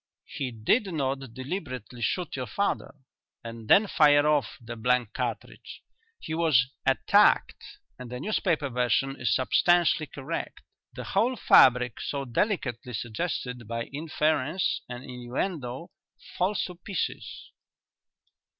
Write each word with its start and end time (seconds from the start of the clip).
He 0.25 0.49
did 0.49 0.91
not 0.91 1.19
deliberately 1.35 2.01
shoot 2.01 2.35
your 2.35 2.47
father 2.47 2.95
and 3.43 3.67
then 3.67 3.85
fire 3.85 4.25
off 4.27 4.57
the 4.59 4.75
blank 4.75 5.13
cartridge. 5.13 5.83
He 6.19 6.33
was 6.33 6.71
attacked 6.87 7.63
and 7.99 8.09
the 8.09 8.19
newspaper 8.19 8.67
version 8.69 9.15
is 9.21 9.35
substantially 9.35 10.07
correct. 10.07 10.61
The 10.93 11.03
whole 11.03 11.35
fabric 11.35 11.99
so 12.01 12.25
delicately 12.25 12.93
suggested 12.93 13.67
by 13.67 13.83
inference 13.93 14.81
and 14.89 15.03
innuendo 15.03 15.91
falls 16.35 16.63
to 16.63 16.73
pieces." 16.77 17.51